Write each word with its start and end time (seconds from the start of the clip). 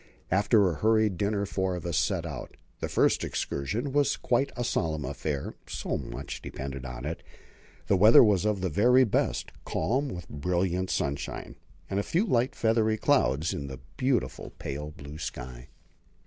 After 0.31 0.67
a 0.71 0.77
hurried 0.77 1.15
dinner 1.17 1.45
four 1.45 1.75
of 1.75 1.85
us 1.85 1.95
set 1.95 2.25
out. 2.25 2.57
This 2.79 2.91
first 2.91 3.23
excursion 3.23 3.91
was 3.93 4.17
quite 4.17 4.51
a 4.57 4.63
solemn 4.63 5.05
affair; 5.05 5.53
so 5.67 5.95
much 5.95 6.41
depended 6.41 6.85
on 6.85 7.05
it. 7.05 7.21
The 7.85 7.95
weather 7.95 8.23
was 8.23 8.43
of 8.43 8.61
the 8.61 8.69
very 8.69 9.03
best, 9.03 9.51
calm 9.63 10.09
with 10.09 10.27
brilliant 10.27 10.89
sunshine, 10.89 11.55
and 11.87 11.99
a 11.99 12.01
few 12.01 12.25
light, 12.25 12.55
feathery 12.55 12.97
clouds 12.97 13.53
in 13.53 13.67
the 13.67 13.79
beautiful, 13.95 14.49
pale 14.57 14.89
blue 14.89 15.19
sky. 15.19 15.67